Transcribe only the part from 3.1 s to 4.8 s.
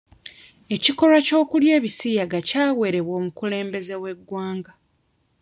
omukulembeze w'eggwanga.